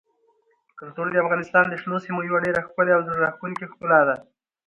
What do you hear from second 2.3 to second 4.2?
ډېره ښکلې او زړه راښکونکې ښکلا ده.